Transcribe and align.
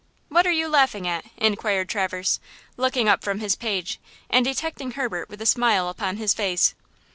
"What 0.29 0.47
are 0.47 0.51
you 0.51 0.67
laughing 0.67 1.07
at?" 1.07 1.25
inquired 1.37 1.87
Traverse, 1.87 2.39
looking 2.75 3.07
up 3.07 3.23
from 3.23 3.39
his 3.39 3.55
page, 3.55 3.99
and 4.31 4.43
detecting 4.43 4.93
Herbert 4.93 5.29
with 5.29 5.43
a 5.43 5.45
smile 5.45 5.89
upon 5.89 6.17
his 6.17 6.33
face. 6.33 6.73